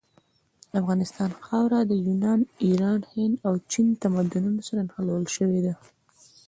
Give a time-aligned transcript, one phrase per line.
[0.69, 5.73] د افغانستان خاوره د یونان، ایران، هند او چین تمدنونو سره نښلول سوي ده.